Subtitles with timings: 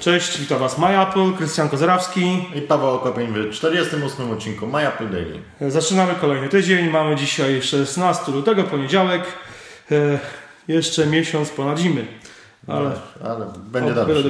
[0.00, 2.46] Cześć, witam Was MyApple, Krystian Kozerawski.
[2.54, 5.40] I Paweł Okopień w 48 odcinku MyApple Daily.
[5.70, 9.22] Zaczynamy kolejny tydzień, mamy dzisiaj 16 lutego, poniedziałek.
[9.90, 10.18] E,
[10.68, 12.06] jeszcze miesiąc ponad zimy.
[12.66, 12.90] Ale,
[13.24, 14.28] ale będzie O, dobrze.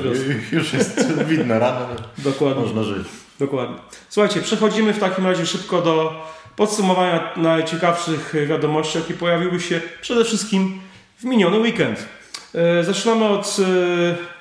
[0.52, 1.86] Już jest widno rano,
[2.18, 2.62] Dokładnie.
[2.62, 3.08] można żyć.
[3.38, 3.76] Dokładnie.
[4.08, 10.80] Słuchajcie, przechodzimy w takim razie szybko do podsumowania najciekawszych wiadomości, jakie pojawiły się przede wszystkim
[11.18, 12.08] w miniony weekend.
[12.54, 14.39] E, Zaczynamy od e,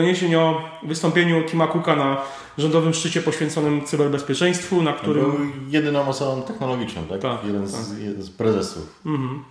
[0.00, 2.22] doniesień o wystąpieniu Tima Cooka na
[2.58, 5.24] rządowym szczycie poświęconym cyberbezpieczeństwu, na którym...
[5.24, 5.34] Był
[5.68, 7.20] jedyną osobą technologiczną, tak?
[7.20, 9.00] Tak, Jeden z, jeden z prezesów.
[9.06, 9.44] Mhm.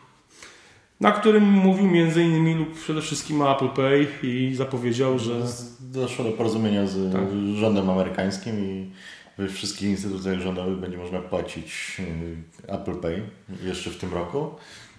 [1.02, 5.76] Na którym mówił między innymi lub przede wszystkim o Apple Pay i zapowiedział, że Z-
[5.92, 7.22] Doszło do porozumienia z Tak.
[7.56, 8.90] rządem amerykańskim i
[9.38, 13.22] we wszystkich instytucjach rządowych będzie można płacić y, Apple Pay
[13.64, 14.50] jeszcze w tym roku.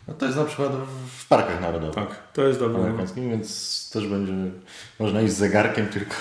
[0.09, 0.73] No to jest na przykład
[1.19, 1.95] w parkach narodowych.
[1.95, 2.79] tak, to jest dobre.
[2.83, 4.33] amerykańskim, więc też będzie
[5.01, 6.15] można iść z zegarkiem tylko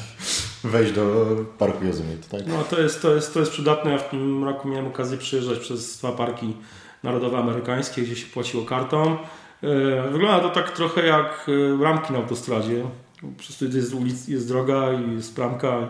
[0.64, 1.26] wejść do
[1.58, 2.40] Parku Jozumit, tak?
[2.46, 3.90] No to jest, to, jest, to jest przydatne.
[3.92, 6.56] Ja w tym roku miałem okazję przyjeżdżać przez dwa parki
[7.02, 9.16] narodowe amerykańskie, gdzie się płaciło kartą.
[9.62, 11.46] E, Wygląda to tak trochę jak
[11.80, 12.84] e, ramki na autostradzie.
[13.20, 15.88] Po prostu jest, ulic, jest droga i jest bramka.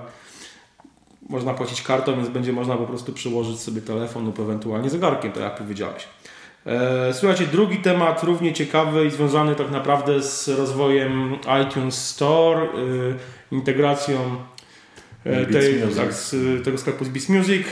[1.29, 5.43] Można płacić kartą, więc będzie można po prostu przyłożyć sobie telefon lub ewentualnie zegarkiem, tak
[5.43, 6.09] jak powiedziałeś.
[6.67, 12.69] E, Słuchajcie, drugi temat równie ciekawy i związany tak naprawdę z rozwojem iTunes Store, e,
[13.53, 14.19] integracją
[15.25, 17.67] e, tej, tak, z tego sklepu z Beats Music.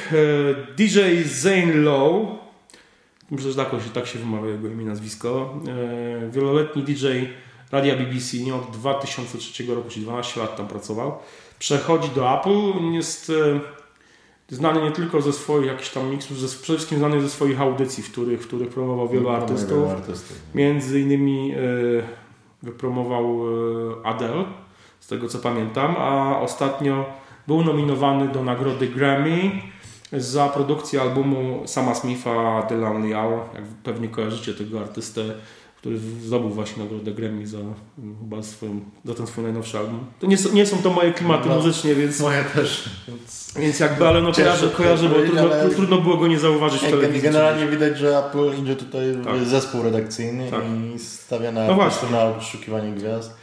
[0.77, 2.29] DJ Zane Low,
[3.31, 5.59] myślę, że tak się, tak się wymawia jego imię nazwisko,
[6.31, 7.07] wieloletni DJ
[7.73, 11.19] radia BBC, nie od 2003 roku, czyli 12 lat tam pracował,
[11.59, 12.93] przechodzi do Apple.
[12.93, 13.33] Jest
[14.51, 18.03] znany nie tylko ze swoich jakichś tam miksów, ze, przede wszystkim znany ze swoich audycji,
[18.03, 19.69] w których, w których promował wielu No, artystów.
[19.71, 20.37] wielu artystów.
[20.55, 21.57] Między innymi e,
[22.63, 23.41] wypromował
[24.03, 24.45] e, Adele,
[25.01, 27.05] z tego co pamiętam, a ostatnio
[27.47, 29.51] był nominowany do nagrody Grammy
[30.13, 33.39] za produkcję albumu Sama Smitha The Lonely Hour.
[33.55, 35.25] Jak pewnie kojarzycie tego artystę,
[35.81, 37.75] który zdobył właśnie nagrodę Grammy za, mm,
[38.21, 40.01] chyba swoją, za ten swój najnowszy album.
[40.21, 41.55] To nie, są- nie są to moje klimaty No.
[41.57, 42.91] muzycznie, więc, Moje też.
[43.09, 43.55] Więc...
[43.59, 46.81] więc jakby, ale no kojarzę, kojarzę bo powiedzieć, trudno, ale- trudno było go nie zauważyć
[46.83, 47.23] w telewizji.
[47.23, 49.45] Generalnie widać, że Apple idzie tutaj Tak.
[49.45, 50.63] zespół redakcyjny Tak.
[50.95, 52.09] i stawia na, No no właśnie.
[52.11, 53.35] na poszukiwanie gwiazd.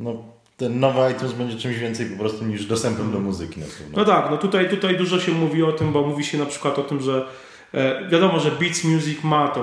[0.00, 0.14] No,
[0.56, 3.98] ten nowy iTunes będzie czymś więcej po prostu niż dostępem do muzyki na pewno.
[3.98, 6.78] No tak, no tutaj, tutaj dużo się mówi o tym, bo mówi się na przykład
[6.78, 7.26] o tym, że
[7.74, 9.62] e, wiadomo, że Beats Music ma tą,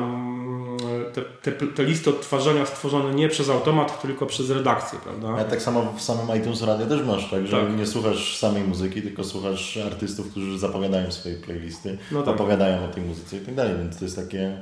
[1.14, 5.44] te, te, te listy odtwarzania stworzone nie przez automat, tylko przez redakcję, prawda?
[5.44, 7.78] tak samo w samym iTunes Radio też masz, tak, że Tak.
[7.78, 12.36] nie słuchasz samej muzyki, tylko słuchasz artystów, którzy zapowiadają swoje playlisty, No tak.
[12.36, 14.58] opowiadają o tej muzyce i tak dalej, więc to jest takie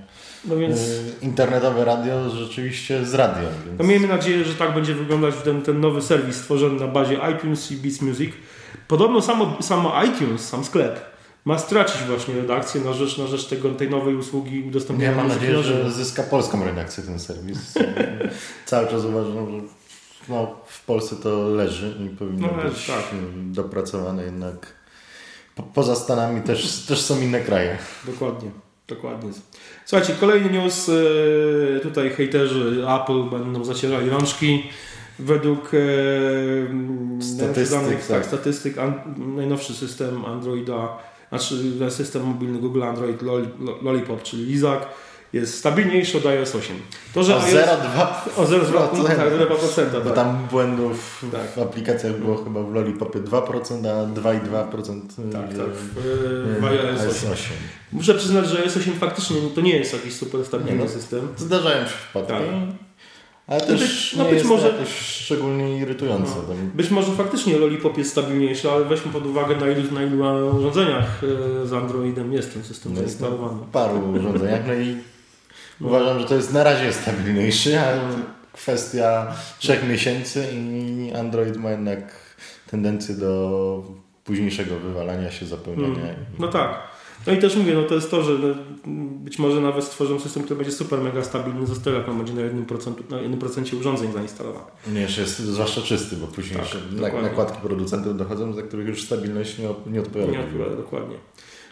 [0.46, 3.46] No więc y, internetowe radio rzeczywiście z radiem.
[3.66, 3.80] Więc...
[3.80, 7.72] no miejmy nadzieję, że tak będzie wyglądać ten, ten nowy serwis stworzony na bazie iTunes
[7.72, 8.32] i Beats Music.
[8.88, 11.00] Podobno samo, samo iTunes, sam sklep,
[11.46, 15.26] ma stracić właśnie redakcję na rzecz, na rzecz tego, tej nowej usługi Ja udostępniania mam
[15.28, 17.74] muzyki nadzieję, że zyska polską redakcję ten serwis.
[18.66, 19.62] Cały czas uważam, że
[20.30, 23.04] no, w Polsce to leży i powinno No, być tak.
[23.36, 24.74] dopracowane jednak.
[25.56, 27.78] Po, poza Stanami też, też są inne kraje.
[28.06, 28.52] Dokładnie,
[28.88, 29.30] dokładnie.
[29.86, 30.90] Słuchajcie, kolejny news.
[30.90, 34.64] e, Tutaj hejterzy Apple będą zacierali rączki.
[35.20, 38.18] Według e, Statystyk, danych, tak.
[38.18, 38.94] tak, statystyk an,
[39.36, 40.98] najnowszy system Androida,
[41.32, 41.56] znaczy
[41.90, 43.22] system mobilny Google Android
[43.82, 44.88] Lollipop, czyli Lizak,
[45.34, 46.76] jest stabilniejszy od iOS 8.
[47.14, 48.38] To, że O iOS 0,2%.
[48.38, 50.16] o 0,2%, tak, 0,2%, Bo tak.
[50.16, 51.42] tam błędów Tak.
[51.56, 56.66] w aplikacjach było chyba w Lollipopie 2%, a 2,2% Tak, w, tak, w, w w
[56.66, 57.08] iOS 8.
[57.08, 57.58] iOS 8.
[57.92, 60.90] Muszę przyznać, że iOS 8 faktycznie to nie jest jakiś super stabilny no.
[60.90, 61.28] system.
[61.38, 62.34] Zdarzają się wpadki.
[62.34, 62.42] Tak.
[63.48, 66.32] Ale No też być- no nie być jest może- jakoś szczególnie irytujące.
[66.50, 66.56] No.
[66.74, 71.22] Być może faktycznie Lollipop jest stabilniejszy, ale weźmy pod uwagę na ilu, na ilu urządzeniach
[71.64, 73.60] e, z Androidem jest ten system No zainstalowany.
[73.72, 74.98] paru urządzeniach, no i
[75.88, 78.00] uważam, że to jest na razie stabilniejszy, ale
[78.54, 79.28] kwestia
[79.60, 82.14] trzech miesięcy i Android ma jednak
[82.72, 83.84] tendencję do
[84.24, 86.04] późniejszego wywalania się, zapełniania.
[86.04, 86.16] Mm.
[86.40, 86.92] No tak.
[87.28, 88.56] No i też mówię, no to jest to, że no,
[89.24, 92.42] być może nawet stworzą system, który będzie super mega stabilny, został jak on będzie na
[92.42, 94.66] 1%, na 1% urządzeń zainstalowany.
[94.94, 97.22] Nie, jest zwłaszcza czysty, bo później Tak, dokładnie.
[97.22, 100.32] nakładki producentów dochodzą, za których już stabilność nie, nie odpowiada.
[100.32, 101.16] Nie odpowiada dokładnie.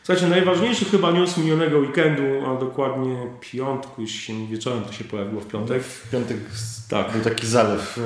[0.04, 5.48] Słuchajcie, najważniejszy chyba news minionego weekendu, a dokładnie piątku, jeśli wieczorem to się pojawiło w
[5.48, 5.84] piątek.
[5.84, 6.38] W piątek
[6.90, 7.12] Tak.
[7.12, 7.98] był taki zalew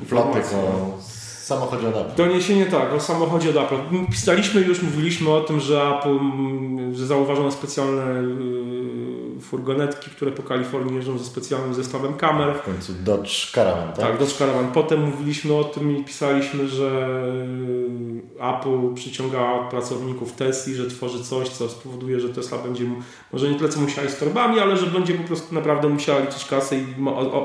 [0.00, 0.98] yy, plotek o
[1.44, 2.16] samochodzie od Apple.
[2.16, 4.06] Doniesienie tak, o samochodzie od Apple.
[4.10, 6.18] Pisaliśmy już, mówiliśmy o tym, że Apple,
[6.92, 12.54] że zauważono specjalne yy, furgonetki, które po Kalifornii jeżdżą ze specjalnym zestawem kamer.
[12.54, 13.96] W końcu Dodge Caravan, tak?
[13.96, 14.72] Tak, Dodge Caravan.
[14.72, 17.18] Potem mówiliśmy o tym i pisaliśmy, że
[18.40, 22.84] Apple przyciąga pracowników Tesla, że tworzy coś, co spowoduje, że Tesla będzie
[23.32, 26.44] może nie tyle co musiała z torbami, ale że będzie po prostu naprawdę musiała liczyć
[26.44, 26.84] kasę i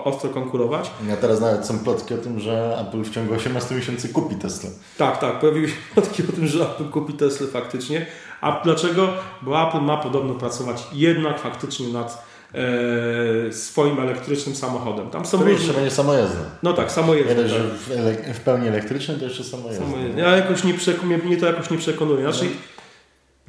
[0.03, 0.91] ostro konkurować.
[1.07, 4.69] Ja teraz nawet są plotki o tym, że Apple w ciągu 18 miesięcy kupi Tesla.
[4.97, 5.39] Tak, tak.
[5.39, 8.05] Pojawiły się plotki o tym, że Apple kupi Tesla faktycznie.
[8.41, 9.09] A dlaczego?
[9.41, 15.09] Bo Apple ma podobno pracować jednak faktycznie nad e, swoim elektrycznym samochodem.
[15.09, 15.51] Tam są różne...
[15.51, 16.41] jeszcze będzie samojezdne.
[16.63, 17.35] No tak, samojezdne.
[17.35, 17.49] Nie tak.
[17.49, 19.85] że w, w, pełni elektryczny to jeszcze samojezdne.
[19.85, 20.21] samojezdne.
[20.21, 21.03] Ja jakoś nie przek...
[21.03, 22.21] mnie to jakoś nie przekonuje.
[22.21, 22.45] Znaczy,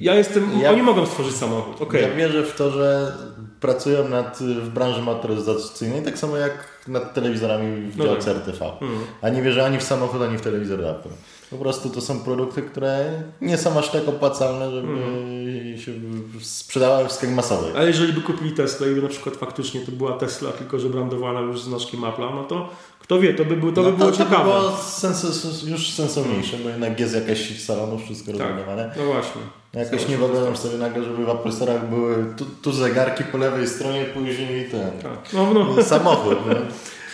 [0.00, 1.80] ja jestem, ja, oni mogą stworzyć samochód.
[1.80, 2.00] Okay.
[2.00, 3.12] Ja wierzę w to, że
[3.60, 8.42] pracują nad, w branży motoryzacyjnej tak samo jak nad telewizorami w no działce tak.
[8.42, 8.72] RTV.
[8.80, 8.98] Hmm.
[9.22, 11.10] A nie wierzę ani w samochód, ani w telewizor Apple.
[11.50, 15.78] Po prostu to są produkty, które nie są aż tak opłacalne, żeby mm.
[15.78, 15.92] się
[16.40, 17.72] sprzedawały w skali masowej.
[17.76, 20.88] A jeżeli by kupili Tesla i by na przykład faktycznie to była Tesla, tylko że
[20.88, 22.68] brandowana już znaczkiem Apple'a, no to
[23.10, 24.36] kto wie, to by, był, to no by było to, ciekawe.
[24.36, 28.40] To by było sens, już sensowniejsze, bo jednak jest jakaś salonów, wszystko tak.
[28.40, 28.94] rozbudowane.
[28.96, 29.40] No właśnie.
[29.74, 33.66] Jakoś nie wyobrażam sobie nagle, żeby w Apple Store'ach były tu, tu, zegarki po lewej
[33.68, 35.32] stronie, później ten tak.
[35.32, 35.82] no, no.
[35.82, 36.38] samochód.
[36.46, 36.54] No.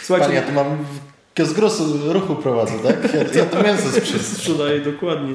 [0.03, 0.67] Słuchajcie, ja tu mam
[1.37, 1.59] Kiosk
[2.13, 3.15] ruchu prowadzę, tak?
[3.15, 3.89] Ja, ja to mięso
[4.37, 4.81] sprzedaję.
[4.81, 5.35] dokładnie.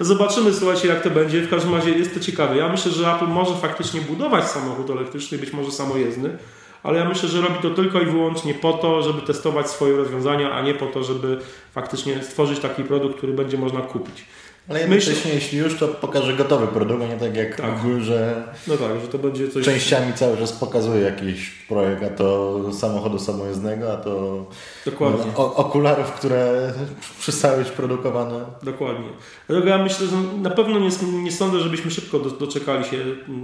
[0.00, 1.40] No zobaczymy, słuchajcie, jak to będzie.
[1.42, 2.56] W każdym razie jest to ciekawe.
[2.56, 6.38] Ja myślę, że Apple może faktycznie budować samochód elektryczny, być może samojezdny,
[6.82, 10.52] ale ja myślę, że robi to tylko i wyłącznie po to, żeby testować swoje rozwiązania,
[10.52, 11.38] a nie po to, żeby
[11.72, 14.24] faktycznie stworzyć taki produkt, który będzie można kupić.
[14.68, 17.80] Ale jednocześnie, jeśli już, to pokaże gotowy produkt, a nie tak jak tak.
[17.80, 19.64] Google, że, no tak, że to będzie coś...
[19.64, 24.46] częściami cały czas pokazuje jakiś projekt, a to samochodu samojezdnego, a to
[24.86, 25.32] Dokładnie.
[25.38, 26.72] No, okularów, które
[27.18, 28.44] przestały być produkowane.
[28.62, 29.08] Dokładnie.
[29.48, 30.90] Dlatego ja myślę, że na pewno nie,
[31.22, 32.96] nie sądzę, żebyśmy szybko doczekali się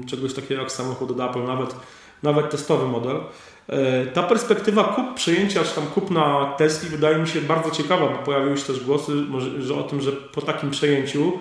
[0.06, 1.74] czegoś takiego jak samochód od Apple, nawet,
[2.22, 3.20] nawet testowy model.
[3.68, 8.18] E, ta perspektywa kup, przejęcia czy tam kupna Tesla wydaje mi się bardzo ciekawa, bo
[8.18, 9.12] pojawiły się też głosy
[9.58, 11.32] że o tym, że po takim przejęciu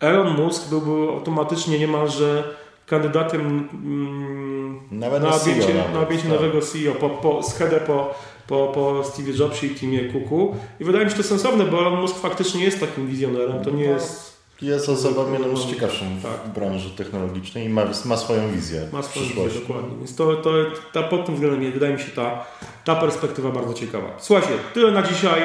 [0.00, 2.44] Elon Musk byłby automatycznie niemalże
[2.86, 6.32] kandydatem mm, nawet na objęcie, CEO, na objęcie tak.
[6.32, 8.14] nowego CEO, po, po, schedę po,
[8.46, 10.56] po, po Steve Jobsie i Timie Cooku.
[10.80, 13.64] I wydaje mi się to sensowne, bo Elon Musk faktycznie jest takim wizjonerem.
[13.64, 13.92] To nie no.
[13.94, 16.52] jest jest osobą jedną z ciekawszą tak.
[16.54, 18.88] branży technologicznej i ma, ma swoją wizję.
[18.92, 19.98] Ma swoją wizję, dokładnie.
[19.98, 20.50] Więc to, to,
[20.92, 22.44] ta, pod tym względem wydaje mi się ta,
[22.84, 24.14] ta perspektywa bardzo ciekawa.
[24.18, 25.40] Słuchajcie, tyle na dzisiaj.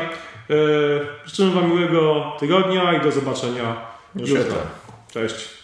[0.49, 3.81] Yy, życzymy Wam miłego tygodnia i do zobaczenia
[4.15, 4.55] jutro.
[5.11, 5.60] Cześć.